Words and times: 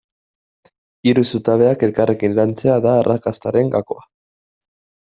Hiru 1.11 1.25
zutabeak 1.31 1.85
elkarrekin 1.89 2.35
lantzea 2.41 2.79
da 2.87 2.99
arrakastaren 3.05 3.73
gakoa. 3.79 4.07